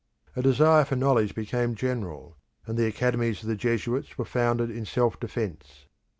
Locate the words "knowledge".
0.95-1.35